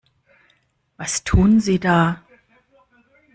[0.97, 2.23] Was tun Sie da?